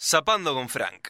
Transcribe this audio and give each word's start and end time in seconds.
Zapando 0.00 0.54
con 0.54 0.68
Frank. 0.68 1.08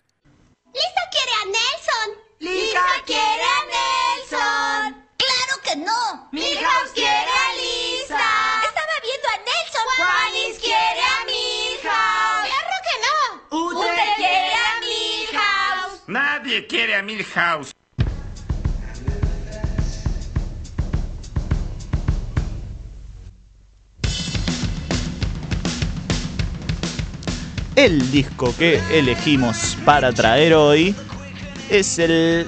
¡Lisa 0.73 1.05
quiere 1.11 1.33
a 1.33 1.45
Nelson! 1.45 2.09
¡Lisa 2.39 2.87
quiere 3.05 3.43
a 3.43 3.65
Nelson! 3.77 5.07
¡Claro 5.19 5.63
que 5.63 5.77
no! 5.77 6.29
¡Milhouse 6.33 6.93
quiere 6.95 7.11
a 7.13 7.53
Lisa! 7.53 8.63
¡Estaba 8.65 8.95
viendo 9.03 9.29
a 9.29 9.37
Nelson! 9.45 9.87
¡Juanis 9.95 10.59
quiere 10.59 11.03
a 11.03 11.25
Milhouse! 11.27 12.49
¡Claro 12.49 12.77
que 12.87 12.97
no! 13.05 13.59
¡Usted 13.69 14.15
quiere 14.17 14.55
a 14.55 14.81
Milhouse! 14.81 16.03
Nadie 16.07 16.67
quiere 16.67 16.95
a 16.97 17.03
Milhouse. 17.03 17.73
El 27.79 28.11
disco 28.11 28.53
que 28.59 28.81
elegimos 28.91 29.79
para 29.85 30.11
traer 30.13 30.53
hoy 30.55 30.97
es 31.71 32.01
el... 32.01 32.45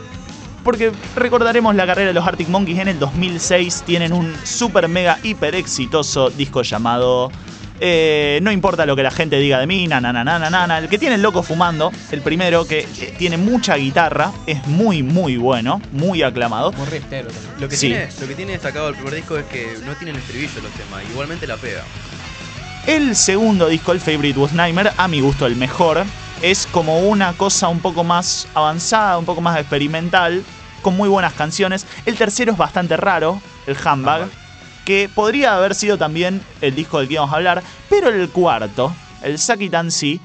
Porque 0.64 0.91
recordaremos 1.14 1.72
la 1.77 1.87
carrera 1.87 2.09
de 2.09 2.14
los 2.14 2.27
Arctic 2.27 2.48
Monkeys 2.48 2.81
en 2.81 2.89
el 2.89 2.98
2006. 2.98 3.84
Tienen 3.87 4.12
un 4.12 4.34
super 4.42 4.89
mega 4.89 5.20
hiper 5.22 5.55
exitoso 5.55 6.31
disco 6.31 6.62
llamado... 6.62 7.31
eh, 7.78 8.41
no 8.42 8.50
importa 8.50 8.84
lo 8.87 8.97
que 8.97 9.05
la 9.05 9.12
gente 9.12 9.39
diga 9.39 9.61
de 9.61 9.69
mí, 9.69 9.87
na 9.87 10.00
na 10.00 10.12
na 10.12 10.25
na 10.25 10.41
na 10.41 10.50
na, 10.50 10.67
na. 10.67 10.78
El 10.78 10.89
que 10.89 10.98
tiene 10.98 11.14
el 11.14 11.22
loco 11.22 11.44
fumando, 11.44 11.92
el 12.11 12.22
primero 12.22 12.67
que 12.67 12.81
eh, 12.81 13.15
tiene 13.17 13.37
mucha 13.37 13.77
guitarra, 13.77 14.33
es 14.47 14.67
muy 14.67 15.05
muy 15.05 15.37
bueno, 15.37 15.81
muy 15.92 16.25
aclamado. 16.25 16.72
Muy 16.72 16.87
riftero 16.87 17.28
también. 17.31 17.55
Lo 17.61 17.69
que, 17.69 17.77
Sí. 17.77 17.87
tiene, 17.87 18.09
lo 18.20 18.27
que 18.27 18.34
tiene 18.34 18.53
destacado 18.53 18.89
el 18.89 18.97
primer 18.97 19.15
disco 19.15 19.39
es 19.39 19.44
que 19.47 19.78
no 19.87 19.94
tienen 19.94 20.17
estribillo 20.17 20.61
los 20.61 20.72
temas, 20.72 21.05
igualmente 21.09 21.47
la 21.47 21.56
pega. 21.56 21.84
El 22.86 23.14
segundo 23.14 23.69
disco, 23.69 23.92
el 23.92 24.00
Favorite 24.00 24.39
Was 24.39 24.53
Nightmare, 24.53 24.92
a 24.97 25.06
mi 25.06 25.20
gusto 25.20 25.47
el 25.47 25.55
mejor, 25.55 26.05
es 26.42 26.67
como 26.67 27.00
una 27.00 27.34
cosa 27.34 27.69
un 27.69 27.81
poco 27.81 28.05
más 28.05 28.48
avanzada, 28.55 29.19
un 29.19 29.27
poco 29.27 29.42
más 29.42 29.59
experimental, 29.59 30.42
con 30.83 30.97
muy 30.97 31.09
buenas 31.09 31.34
canciones. 31.34 31.87
El 32.06 32.17
tercero 32.17 32.53
es 32.53 32.59
bastante 32.59 32.97
raro, 32.97 33.41
el 33.67 33.77
Handbag, 33.84 34.28
que 34.84 35.11
podría 35.14 35.56
haber 35.56 35.75
sido 35.75 35.98
también 35.98 36.41
el 36.62 36.75
disco 36.75 36.98
del 36.98 37.09
que 37.09 37.14
íbamos 37.14 37.33
a 37.33 37.37
hablar, 37.37 37.62
pero 37.91 38.09
el 38.09 38.28
cuarto, 38.31 38.94
el 39.22 39.39
Saki 39.39 39.69
Tansi, 39.69 40.20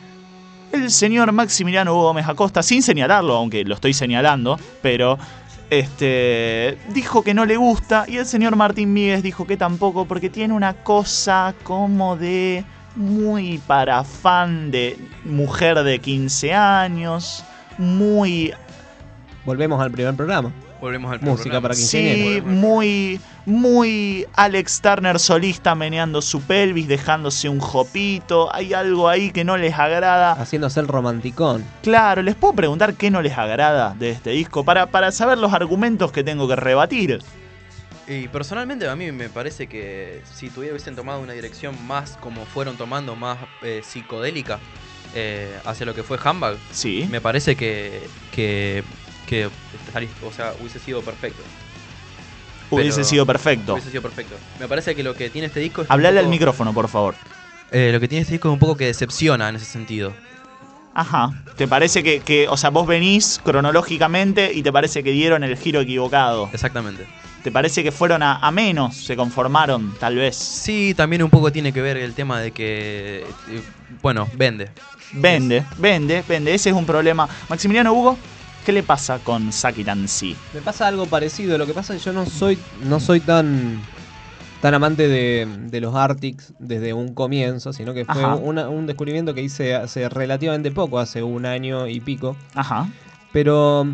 el 0.72 0.92
señor 0.92 1.32
Maximiliano 1.34 1.94
Hugo 1.94 2.04
Gómez 2.04 2.28
Acosta, 2.28 2.64
sin 2.64 2.82
señalarlo, 2.82 3.36
aunque 3.36 3.64
lo 3.66 3.76
estoy 3.76 3.94
señalando, 3.94 4.58
pero 4.82 5.20
este 5.70 6.78
dijo 6.90 7.24
que 7.24 7.34
no 7.34 7.46
le 7.46 7.58
gusta 7.58 8.06
y 8.08 8.18
el 8.18 8.26
señor 8.26 8.56
Martín 8.56 8.94
Míguez 8.94 9.24
dijo 9.24 9.48
que 9.48 9.58
tampoco 9.58 10.06
porque 10.06 10.30
tiene 10.30 10.54
una 10.54 10.74
cosa 10.74 11.54
como 11.64 12.16
de 12.18 12.64
muy 12.96 13.58
para 13.60 14.04
fan 14.04 14.72
de 14.72 14.98
mujer 15.26 15.84
de 15.84 16.00
15 16.00 16.54
años, 16.54 17.44
muy 17.78 18.54
Volvemos 19.46 19.80
al 19.80 19.92
primer 19.92 20.16
programa. 20.16 20.52
Volvemos 20.86 21.12
al 21.12 21.20
Música 21.22 21.60
para 21.60 21.74
sí, 21.74 22.44
muy 22.46 23.20
muy 23.48 24.28
Alex 24.36 24.82
Turner 24.82 25.20
solista 25.20 25.74
meneando 25.74 26.22
su 26.22 26.42
pelvis, 26.42 26.88
dejándose 26.88 27.50
un 27.50 27.60
jopito, 27.60 28.54
hay 28.54 28.76
algo 28.76 29.10
ahí 29.10 29.32
que 29.32 29.44
no 29.44 29.58
les 29.58 29.74
agrada. 29.74 30.34
Haciéndose 30.34 30.80
el 30.82 30.88
romanticón. 30.88 31.66
Claro, 31.82 32.22
les 32.22 32.36
puedo 32.36 32.54
preguntar 32.54 32.94
qué 32.94 33.10
no 33.10 33.24
les 33.24 33.36
agrada 33.36 33.96
de 33.98 34.12
este 34.12 34.30
disco 34.30 34.64
para, 34.64 34.86
para 34.86 35.12
saber 35.12 35.40
los 35.40 35.54
argumentos 35.54 36.12
que 36.12 36.24
tengo 36.24 36.48
que 36.48 36.56
rebatir. 36.56 37.20
Y 38.08 38.28
personalmente 38.28 38.88
a 38.88 38.96
mí 38.96 39.12
me 39.12 39.30
parece 39.30 39.66
que 39.66 40.22
si 40.32 40.52
hubiesen 40.56 40.96
tomado 40.96 41.20
una 41.20 41.34
dirección 41.34 41.76
más 41.88 42.16
como 42.18 42.46
fueron 42.46 42.78
tomando, 42.78 43.16
más 43.16 43.40
eh, 43.64 43.82
psicodélica, 43.84 44.60
eh, 45.16 45.58
hacia 45.66 45.88
lo 45.88 45.96
que 45.96 46.04
fue 46.04 46.20
Handbag, 46.24 46.58
Sí. 46.72 47.08
me 47.10 47.22
parece 47.22 47.56
que, 47.56 48.04
que, 48.32 48.84
que 49.26 49.48
o 49.48 50.32
sea, 50.36 50.54
hubiese 50.60 50.80
sido 50.80 51.02
perfecto. 51.02 51.42
Hubiese 52.72 52.98
Pero- 52.98 53.06
sido 53.08 53.26
perfecto. 53.26 53.74
Hubiese 53.74 53.90
sido 53.92 54.02
perfecto. 54.02 54.36
Me 54.60 54.68
parece 54.68 54.96
que 54.96 55.04
lo 55.04 55.14
que 55.14 55.30
tiene 55.30 55.48
este 55.48 55.60
disco 55.60 55.84
es. 55.84 55.92
Hablale 55.92 56.20
al 56.20 56.28
micrófono, 56.28 56.74
por 56.74 56.88
favor. 56.88 57.16
eh, 57.72 57.90
lo 57.94 58.00
que 58.00 58.08
tiene 58.08 58.22
este 58.24 58.34
disco 58.34 58.50
es 58.50 58.54
un 58.54 58.60
poco 58.60 58.76
que 58.78 58.86
decepciona 58.86 59.50
en 59.50 59.56
ese 59.58 59.66
sentido. 59.66 60.14
Ajá. 60.94 61.32
¿Te 61.58 61.68
parece 61.68 62.04
que, 62.04 62.22
que, 62.22 62.48
o 62.48 62.56
sea, 62.58 62.70
vos 62.70 62.88
venís 62.88 63.40
cronológicamente 63.44 64.54
y 64.54 64.64
te 64.64 64.72
parece 64.72 65.04
que 65.04 65.12
dieron 65.12 65.44
el 65.44 65.58
giro 65.58 65.82
equivocado? 65.82 66.50
Exactamente. 66.54 67.06
¿Te 67.44 67.52
parece 67.52 67.84
que 67.84 67.92
fueron 67.92 68.24
a, 68.24 68.38
a 68.38 68.50
menos? 68.52 68.96
¿Se 68.96 69.16
conformaron, 69.16 69.94
tal 70.00 70.16
vez? 70.16 70.36
Sí, 70.36 70.94
también 70.96 71.22
un 71.22 71.30
poco 71.30 71.52
tiene 71.52 71.72
que 71.74 71.82
ver 71.82 71.98
el 71.98 72.14
tema 72.14 72.40
de 72.40 72.52
que. 72.52 73.26
eh, 73.50 73.62
bueno, 74.02 74.28
vende. 74.36 74.70
Vende, 75.12 75.64
vende, 75.78 76.24
vende. 76.28 76.54
Ese 76.56 76.70
es 76.70 76.76
un 76.76 76.86
problema. 76.86 77.28
Maximiliano 77.50 77.94
Hugo, 77.94 78.18
¿qué 78.66 78.72
le 78.74 78.84
pasa 78.84 79.20
con 79.20 79.52
Saki 79.52 79.84
Tansi? 79.84 80.36
Me 80.54 80.62
pasa 80.62 80.88
algo 80.88 81.06
parecido. 81.06 81.58
Lo 81.58 81.66
que 81.68 81.74
pasa 81.74 81.94
es 81.96 82.02
que 82.02 82.06
yo 82.06 82.14
no 82.14 82.26
soy, 82.26 82.58
no 82.84 83.00
soy 83.00 83.20
tan, 83.22 83.80
tan 84.62 84.74
amante 84.74 85.08
de, 85.08 85.48
de 85.70 85.82
los 85.82 85.96
Arctics 85.96 86.54
desde 86.60 86.94
un 86.94 87.14
comienzo, 87.14 87.72
sino 87.74 87.94
que 87.94 88.06
fue 88.06 88.26
una- 88.26 88.68
un 88.70 88.88
descubrimiento 88.88 89.34
que 89.34 89.42
hice 89.42 89.76
hace 89.76 90.10
relativamente 90.10 90.72
poco, 90.72 91.00
hace 91.00 91.22
un 91.24 91.46
año 91.46 91.88
y 91.88 92.00
pico. 92.00 92.36
Ajá. 92.56 92.90
Pero 93.32 93.88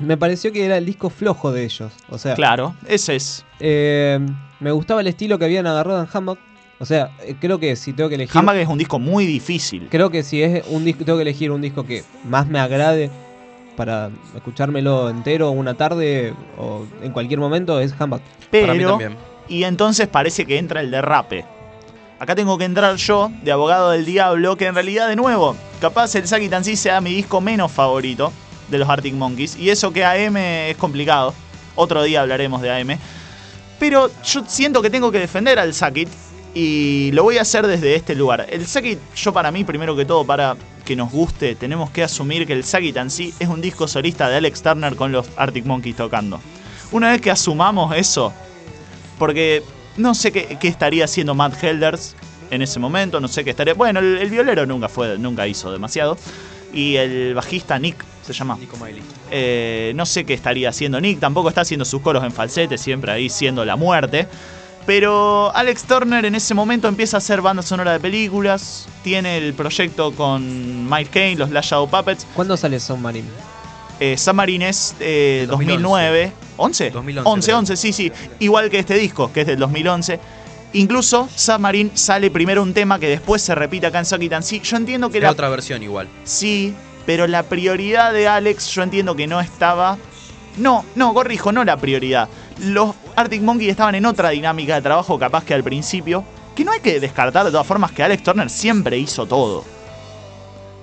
me 0.00 0.16
pareció 0.16 0.50
que 0.52 0.64
era 0.64 0.76
el 0.78 0.86
disco 0.86 1.10
flojo 1.10 1.52
de 1.52 1.64
ellos. 1.64 1.92
O 2.08 2.18
sea, 2.18 2.34
Claro, 2.34 2.74
ese 2.88 3.16
es. 3.16 3.44
eh, 3.60 4.18
me 4.60 4.70
gustaba 4.72 5.00
el 5.02 5.06
estilo 5.06 5.38
que 5.38 5.44
habían 5.44 5.66
agarrado 5.66 6.00
en 6.02 6.08
Hammock. 6.12 6.38
O 6.80 6.86
sea, 6.86 7.10
eh, 7.24 7.36
creo 7.38 7.58
que 7.60 7.76
si 7.76 7.92
tengo 7.92 8.08
que 8.08 8.16
elegir. 8.16 8.36
Handbag 8.36 8.56
es 8.56 8.68
un 8.68 8.78
disco 8.78 8.98
muy 8.98 9.26
difícil. 9.26 9.88
Creo 9.90 10.10
que 10.10 10.22
si 10.22 10.42
es 10.42 10.64
un 10.70 10.84
disco, 10.84 11.04
tengo 11.04 11.18
que 11.18 11.22
elegir 11.22 11.50
un 11.52 11.60
disco 11.60 11.84
que 11.86 12.02
más 12.24 12.46
me 12.48 12.58
agrade 12.58 13.10
para 13.76 14.10
escuchármelo 14.34 15.08
entero 15.08 15.50
una 15.50 15.74
tarde 15.74 16.34
o 16.58 16.84
en 17.02 17.12
cualquier 17.12 17.40
momento 17.40 17.80
es 17.80 17.94
Handbag. 17.98 18.22
Pero, 18.50 18.98
y 19.48 19.64
entonces 19.64 20.08
parece 20.08 20.46
que 20.46 20.58
entra 20.58 20.80
el 20.80 20.90
derrape. 20.90 21.44
Acá 22.18 22.34
tengo 22.34 22.56
que 22.56 22.64
entrar 22.64 22.96
yo, 22.96 23.30
de 23.42 23.52
abogado 23.52 23.90
del 23.90 24.04
diablo, 24.04 24.56
que 24.56 24.66
en 24.66 24.74
realidad, 24.74 25.08
de 25.08 25.16
nuevo, 25.16 25.56
capaz 25.80 26.14
el 26.14 26.26
Saki 26.26 26.48
Tansi 26.48 26.76
sea 26.76 27.00
mi 27.00 27.12
disco 27.12 27.40
menos 27.40 27.72
favorito 27.72 28.32
de 28.68 28.78
los 28.78 28.88
Arctic 28.88 29.14
Monkeys. 29.14 29.56
Y 29.56 29.70
eso 29.70 29.92
que 29.92 30.04
AM 30.04 30.36
es 30.36 30.76
complicado. 30.76 31.34
Otro 31.74 32.02
día 32.02 32.22
hablaremos 32.22 32.62
de 32.62 32.70
AM. 32.70 32.98
Pero 33.78 34.10
yo 34.24 34.44
siento 34.46 34.80
que 34.80 34.90
tengo 34.90 35.10
que 35.10 35.18
defender 35.18 35.58
al 35.58 35.74
Sakit 35.74 36.08
y 36.54 37.10
lo 37.12 37.24
voy 37.24 37.38
a 37.38 37.42
hacer 37.42 37.66
desde 37.66 37.96
este 37.96 38.14
lugar. 38.14 38.46
El 38.48 38.66
Sakit, 38.66 38.98
yo 39.16 39.32
para 39.32 39.50
mí, 39.50 39.64
primero 39.64 39.96
que 39.96 40.04
todo, 40.04 40.24
para 40.24 40.56
que 40.84 40.96
nos 40.96 41.10
guste, 41.10 41.54
tenemos 41.54 41.90
que 41.90 42.02
asumir 42.02 42.46
que 42.46 42.52
el 42.52 42.64
Sakit 42.64 42.96
en 42.96 43.10
sí 43.10 43.34
es 43.38 43.48
un 43.48 43.60
disco 43.60 43.88
solista 43.88 44.28
de 44.28 44.36
Alex 44.36 44.62
Turner 44.62 44.96
con 44.96 45.12
los 45.12 45.26
Arctic 45.36 45.64
Monkeys 45.64 45.96
tocando. 45.96 46.40
Una 46.92 47.10
vez 47.10 47.20
que 47.20 47.30
asumamos 47.30 47.96
eso, 47.96 48.32
porque 49.18 49.62
no 49.96 50.14
sé 50.14 50.32
qué, 50.32 50.58
qué 50.60 50.68
estaría 50.68 51.04
haciendo 51.04 51.34
Matt 51.34 51.62
Helders 51.62 52.14
en 52.50 52.62
ese 52.62 52.78
momento, 52.78 53.20
no 53.20 53.28
sé 53.28 53.44
qué 53.44 53.50
estaría... 53.50 53.74
Bueno, 53.74 54.00
el, 54.00 54.18
el 54.18 54.30
violero 54.30 54.66
nunca 54.66 54.88
fue, 54.88 55.18
nunca 55.18 55.46
hizo 55.46 55.72
demasiado. 55.72 56.16
Y 56.72 56.96
el 56.96 57.34
bajista 57.34 57.78
Nick, 57.78 58.04
se 58.24 58.32
llama. 58.32 58.56
Nico. 58.56 58.76
Eh, 59.30 59.92
no 59.94 60.06
sé 60.06 60.24
qué 60.24 60.34
estaría 60.34 60.68
haciendo 60.68 61.00
Nick, 61.00 61.20
tampoco 61.20 61.48
está 61.48 61.60
haciendo 61.60 61.84
sus 61.84 62.00
coros 62.00 62.24
en 62.24 62.32
falsete, 62.32 62.78
siempre 62.78 63.12
ahí 63.12 63.28
siendo 63.28 63.64
la 63.64 63.76
muerte. 63.76 64.26
Pero 64.86 65.54
Alex 65.54 65.84
Turner 65.84 66.24
en 66.26 66.34
ese 66.34 66.52
momento 66.52 66.88
empieza 66.88 67.16
a 67.16 67.18
hacer 67.18 67.40
banda 67.40 67.62
sonora 67.62 67.92
de 67.92 68.00
películas, 68.00 68.86
tiene 69.02 69.38
el 69.38 69.54
proyecto 69.54 70.12
con 70.12 70.88
Mike 70.90 71.10
Kane, 71.10 71.36
los 71.36 71.50
Last 71.50 71.70
Shadow 71.70 71.88
Puppets. 71.88 72.26
¿Cuándo 72.34 72.56
sale 72.56 72.78
Submarine? 72.78 73.28
Eh, 74.00 74.18
Submarine 74.18 74.68
es 74.68 74.94
eh, 75.00 75.46
2009. 75.48 76.32
¿11? 76.58 76.92
2011, 76.92 77.30
11, 77.30 77.46
creo. 77.46 77.58
11, 77.58 77.76
sí, 77.76 77.92
sí. 77.92 78.12
Igual 78.40 78.68
que 78.70 78.78
este 78.78 78.94
disco, 78.94 79.32
que 79.32 79.40
es 79.42 79.46
del 79.46 79.58
2011. 79.58 80.20
Incluso 80.74 81.28
Submarine 81.34 81.92
sale 81.94 82.30
primero 82.30 82.62
un 82.62 82.74
tema 82.74 82.98
que 82.98 83.08
después 83.08 83.40
se 83.40 83.54
repite 83.54 83.86
acá 83.86 84.00
en 84.00 84.04
Socky 84.04 84.28
Tansi. 84.28 84.60
Yo 84.60 84.76
entiendo 84.76 85.08
que 85.08 85.18
Era 85.18 85.28
la 85.28 85.32
otra 85.32 85.48
versión 85.48 85.82
igual. 85.82 86.08
Sí, 86.24 86.74
pero 87.06 87.26
la 87.26 87.44
prioridad 87.44 88.12
de 88.12 88.28
Alex 88.28 88.68
yo 88.68 88.82
entiendo 88.82 89.14
que 89.16 89.26
no 89.26 89.40
estaba... 89.40 89.98
No, 90.56 90.84
no, 90.94 91.14
corrijo, 91.14 91.50
no 91.52 91.64
la 91.64 91.76
prioridad. 91.76 92.28
Los 92.58 92.94
Arctic 93.16 93.42
Monkeys 93.42 93.70
estaban 93.70 93.94
en 93.94 94.06
otra 94.06 94.30
dinámica 94.30 94.74
de 94.76 94.82
trabajo 94.82 95.18
capaz 95.18 95.44
que 95.44 95.54
al 95.54 95.64
principio, 95.64 96.24
que 96.54 96.64
no 96.64 96.72
hay 96.72 96.80
que 96.80 97.00
descartar 97.00 97.44
de 97.44 97.50
todas 97.50 97.66
formas 97.66 97.92
que 97.92 98.02
Alex 98.02 98.22
Turner 98.22 98.48
siempre 98.48 98.98
hizo 98.98 99.26
todo. 99.26 99.64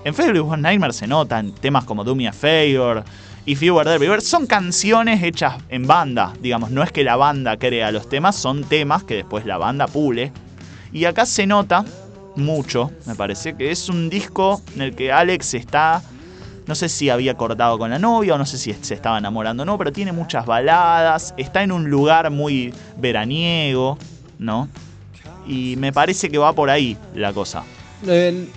En 0.03 0.13
Fabulous 0.13 0.57
Nightmare 0.57 0.93
se 0.93 1.07
notan 1.07 1.51
temas 1.53 1.85
como 1.85 2.03
Do 2.03 2.15
Me 2.15 2.27
a 2.27 2.33
Favor, 2.33 3.03
If 3.43 3.61
You 3.61 3.75
Were 3.75 3.97
There 3.97 4.21
son 4.21 4.45
canciones 4.45 5.23
hechas 5.23 5.55
en 5.69 5.87
banda, 5.87 6.33
digamos, 6.41 6.69
no 6.69 6.83
es 6.83 6.91
que 6.91 7.03
la 7.03 7.15
banda 7.15 7.57
crea 7.57 7.91
los 7.91 8.07
temas, 8.07 8.35
son 8.35 8.63
temas 8.63 9.03
que 9.03 9.15
después 9.15 9.47
la 9.47 9.57
banda 9.57 9.87
pule. 9.87 10.31
Y 10.93 11.05
acá 11.05 11.25
se 11.25 11.47
nota 11.47 11.83
mucho, 12.35 12.91
me 13.07 13.15
parece, 13.15 13.55
que 13.55 13.71
es 13.71 13.89
un 13.89 14.11
disco 14.11 14.61
en 14.75 14.81
el 14.83 14.95
que 14.95 15.11
Alex 15.11 15.55
está, 15.55 16.03
no 16.67 16.75
sé 16.75 16.89
si 16.89 17.09
había 17.09 17.35
cortado 17.35 17.77
con 17.77 17.89
la 17.89 17.99
novia 17.99 18.35
o 18.35 18.37
no 18.37 18.45
sé 18.45 18.57
si 18.57 18.73
se 18.73 18.93
estaba 18.93 19.17
enamorando 19.17 19.63
o 19.63 19.65
no, 19.65 19.77
pero 19.77 19.91
tiene 19.91 20.11
muchas 20.11 20.45
baladas, 20.45 21.33
está 21.37 21.63
en 21.63 21.71
un 21.71 21.89
lugar 21.89 22.29
muy 22.31 22.73
veraniego, 22.97 23.97
¿no? 24.39 24.69
Y 25.47 25.75
me 25.77 25.91
parece 25.91 26.29
que 26.29 26.37
va 26.37 26.53
por 26.53 26.69
ahí 26.69 26.97
la 27.15 27.33
cosa. 27.33 27.63
En, 28.05 28.49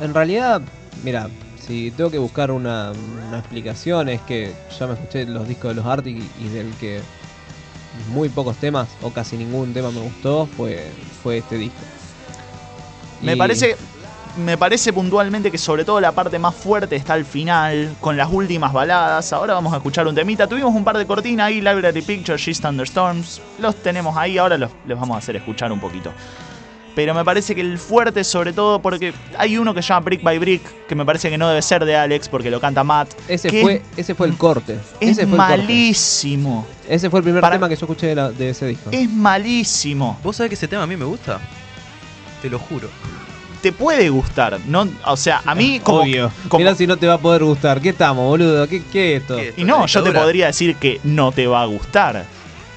en 0.00 0.14
realidad, 0.14 0.60
mira, 1.02 1.28
si 1.66 1.90
tengo 1.90 2.10
que 2.10 2.18
buscar 2.18 2.50
una, 2.50 2.92
una, 3.28 3.38
explicación 3.38 4.08
es 4.08 4.20
que 4.22 4.54
ya 4.78 4.86
me 4.86 4.94
escuché 4.94 5.26
los 5.26 5.46
discos 5.46 5.70
de 5.70 5.74
los 5.74 5.86
Arctic 5.86 6.22
y 6.40 6.48
del 6.48 6.72
que 6.74 7.00
muy 8.12 8.28
pocos 8.28 8.56
temas 8.56 8.88
o 9.02 9.10
casi 9.10 9.36
ningún 9.36 9.72
tema 9.74 9.90
me 9.90 10.00
gustó 10.00 10.46
fue, 10.46 10.90
fue 11.22 11.38
este 11.38 11.56
disco. 11.56 11.80
Me 13.20 13.36
parece 13.36 13.76
me 14.38 14.56
parece 14.56 14.92
puntualmente 14.92 15.50
que 15.50 15.58
sobre 15.58 15.84
todo 15.84 16.00
la 16.00 16.12
parte 16.12 16.38
más 16.38 16.54
fuerte 16.54 16.96
está 16.96 17.14
al 17.14 17.24
final, 17.24 17.96
con 18.00 18.16
las 18.16 18.30
últimas 18.30 18.72
baladas. 18.72 19.32
Ahora 19.32 19.54
vamos 19.54 19.72
a 19.72 19.76
escuchar 19.76 20.06
un 20.06 20.14
temita. 20.14 20.46
Tuvimos 20.46 20.74
un 20.74 20.84
par 20.84 20.96
de 20.96 21.06
cortinas 21.06 21.48
ahí, 21.48 21.60
Library 21.60 22.02
Picture, 22.02 22.38
She's 22.38 22.60
Thunderstorms. 22.60 23.40
Los 23.58 23.76
tenemos 23.76 24.16
ahí, 24.16 24.38
ahora 24.38 24.56
los, 24.56 24.70
les 24.86 24.98
vamos 24.98 25.16
a 25.16 25.18
hacer 25.18 25.36
escuchar 25.36 25.72
un 25.72 25.80
poquito. 25.80 26.12
Pero 26.94 27.14
me 27.14 27.24
parece 27.24 27.54
que 27.54 27.60
el 27.60 27.78
fuerte, 27.78 28.24
sobre 28.24 28.52
todo, 28.52 28.80
porque 28.80 29.12
hay 29.36 29.56
uno 29.56 29.72
que 29.72 29.82
se 29.82 29.88
llama 29.88 30.00
Brick 30.00 30.22
by 30.22 30.38
Brick, 30.38 30.86
que 30.86 30.94
me 30.94 31.04
parece 31.04 31.30
que 31.30 31.38
no 31.38 31.48
debe 31.48 31.62
ser 31.62 31.84
de 31.84 31.94
Alex, 31.94 32.28
porque 32.28 32.50
lo 32.50 32.60
canta 32.60 32.82
Matt. 32.82 33.10
Ese, 33.28 33.50
fue, 33.62 33.82
ese 33.96 34.14
fue 34.14 34.26
el 34.26 34.36
corte. 34.36 34.78
Es 35.00 35.10
ese 35.10 35.26
fue 35.26 35.36
malísimo. 35.36 36.66
El 36.66 36.76
corte. 36.76 36.94
Ese 36.94 37.10
fue 37.10 37.20
el 37.20 37.24
primer 37.24 37.40
Para... 37.40 37.54
tema 37.54 37.68
que 37.68 37.76
yo 37.76 37.86
escuché 37.86 38.08
de, 38.08 38.14
la, 38.16 38.30
de 38.30 38.50
ese 38.50 38.66
disco. 38.66 38.90
Es 38.90 39.08
malísimo. 39.08 40.18
¿Vos 40.24 40.36
sabés 40.36 40.48
que 40.50 40.54
ese 40.54 40.66
tema 40.66 40.82
a 40.82 40.86
mí 40.86 40.96
me 40.96 41.04
gusta? 41.04 41.38
Te 42.42 42.50
lo 42.50 42.58
juro 42.58 42.88
te 43.60 43.72
puede 43.72 44.08
gustar. 44.08 44.58
No, 44.66 44.88
o 45.04 45.16
sea, 45.16 45.42
a 45.44 45.54
mí 45.54 45.80
como. 45.80 46.02
Obvio. 46.02 46.30
Como, 46.48 46.62
Mira 46.62 46.74
si 46.74 46.86
no 46.86 46.96
te 46.96 47.06
va 47.06 47.14
a 47.14 47.18
poder 47.18 47.44
gustar. 47.44 47.80
¿Qué 47.80 47.90
estamos, 47.90 48.24
boludo? 48.24 48.68
¿Qué, 48.68 48.82
qué 48.84 49.16
es 49.16 49.22
esto? 49.22 49.36
¿Qué, 49.36 49.54
y 49.56 49.64
no, 49.64 49.86
yo 49.86 50.02
te 50.02 50.12
podría 50.12 50.46
decir 50.46 50.76
que 50.76 51.00
no 51.04 51.32
te 51.32 51.46
va 51.46 51.62
a 51.62 51.66
gustar. 51.66 52.24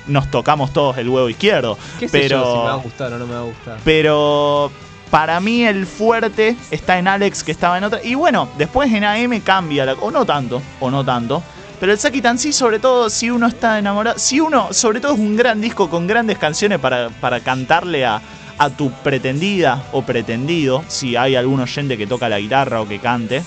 Nos 0.07 0.31
tocamos 0.31 0.73
todos 0.73 0.97
el 0.97 1.09
huevo 1.09 1.29
izquierdo. 1.29 1.77
¿Qué 1.99 2.07
sé 2.07 2.19
pero, 2.19 2.43
yo 2.43 2.51
si 2.51 2.57
me 2.57 2.63
va 2.65 2.73
a 2.73 2.77
gustar 2.77 3.13
o 3.13 3.19
no 3.19 3.27
me 3.27 3.33
va 3.33 3.39
a 3.41 3.43
gustar? 3.43 3.77
Pero 3.85 4.71
para 5.11 5.39
mí 5.39 5.63
el 5.63 5.85
fuerte 5.85 6.55
está 6.71 6.97
en 6.97 7.07
Alex, 7.07 7.43
que 7.43 7.51
estaba 7.51 7.77
en 7.77 7.83
otra. 7.83 8.03
Y 8.03 8.15
bueno, 8.15 8.49
después 8.57 8.91
en 8.91 9.03
AM 9.03 9.39
cambia, 9.41 9.85
la, 9.85 9.93
o 9.93 10.09
no 10.09 10.25
tanto, 10.25 10.61
o 10.79 10.89
no 10.89 11.05
tanto. 11.05 11.43
Pero 11.79 11.91
el 11.91 11.99
Saki 11.99 12.21
Tansy, 12.21 12.53
sobre 12.53 12.79
todo, 12.79 13.09
si 13.09 13.29
uno 13.29 13.47
está 13.47 13.79
enamorado. 13.79 14.19
Si 14.19 14.39
uno, 14.39 14.71
sobre 14.71 14.99
todo, 14.99 15.13
es 15.13 15.19
un 15.19 15.35
gran 15.35 15.61
disco 15.61 15.89
con 15.89 16.05
grandes 16.05 16.37
canciones 16.37 16.79
para, 16.79 17.09
para 17.09 17.39
cantarle 17.39 18.05
a, 18.05 18.21
a 18.61 18.69
tu 18.69 18.91
pretendida 18.91 19.83
o 19.91 20.03
pretendido, 20.03 20.83
si 20.87 21.15
hay 21.15 21.35
algún 21.35 21.59
oyente 21.61 21.97
que 21.97 22.05
toca 22.05 22.29
la 22.29 22.39
guitarra 22.39 22.79
o 22.79 22.87
que 22.87 22.99
cante. 22.99 23.41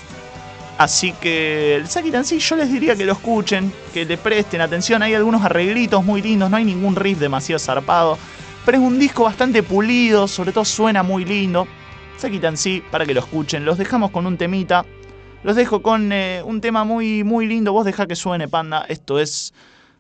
Así 0.77 1.13
que 1.13 1.77
el 1.77 1.87
Saki 1.87 2.11
Tansy 2.11 2.41
yo 2.41 2.57
les 2.57 2.69
diría 2.69 2.97
que 2.97 3.05
lo 3.05 3.13
escuchen, 3.13 3.73
que 3.93 4.05
le 4.05 4.19
presten 4.19 4.61
atención. 4.61 5.05
Hay 5.05 5.15
algunos 5.15 5.45
arreglitos 5.45 6.05
muy 6.05 6.21
lindos, 6.21 6.51
no 6.51 6.57
hay 6.57 6.65
ningún 6.65 6.97
riff 6.97 7.21
demasiado 7.21 7.61
zarpado. 7.61 8.19
Pero 8.67 8.79
es 8.79 8.83
un 8.83 8.99
disco 8.99 9.23
bastante 9.23 9.63
pulido, 9.63 10.27
sobre 10.27 10.51
todo 10.51 10.65
suena 10.65 11.05
muy 11.05 11.25
lindo. 11.25 11.69
Saki 12.17 12.41
Tansy, 12.41 12.83
para 12.91 13.07
que 13.07 13.15
lo 13.15 13.21
escuchen. 13.21 13.65
Los 13.65 13.79
dejamos 13.79 14.11
con 14.11 14.27
un 14.27 14.37
temita. 14.37 14.85
Los 15.45 15.55
dejo 15.55 15.81
con 15.81 16.11
eh, 16.11 16.43
un 16.45 16.61
tema 16.61 16.83
muy, 16.83 17.23
muy 17.23 17.47
lindo. 17.47 17.73
Vos 17.73 17.85
deja 17.85 18.09
que 18.09 18.17
suene, 18.17 18.49
panda. 18.49 18.85
Esto 18.89 19.21
es 19.21 19.55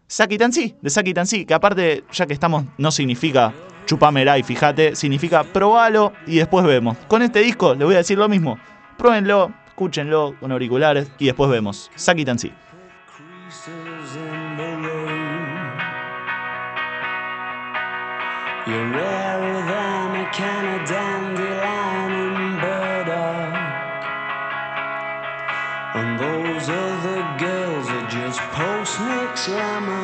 Saki 0.08 0.38
Tansy, 0.38 0.74
de 0.82 0.90
Saki 0.90 1.14
Tansy, 1.14 1.44
que 1.44 1.54
aparte, 1.54 2.02
ya 2.12 2.26
que 2.26 2.32
estamos, 2.32 2.64
no 2.78 2.90
significa 2.90 3.54
chupamela 3.86 4.38
y 4.38 4.42
fíjate, 4.42 4.96
significa 4.96 5.44
probalo 5.44 6.12
y 6.26 6.36
después 6.36 6.64
vemos. 6.64 6.96
Con 7.08 7.22
este 7.22 7.40
disco 7.40 7.74
les 7.74 7.84
voy 7.84 7.94
a 7.94 7.98
decir 7.98 8.18
lo 8.18 8.28
mismo. 8.28 8.58
Pruébenlo, 8.96 9.52
escúchenlo 9.66 10.34
con 10.40 10.52
auriculares 10.52 11.10
y 11.18 11.26
después 11.26 11.50
vemos. 11.50 11.90
Saki 11.94 12.24
Tansy. 12.24 12.52
And 29.46 30.03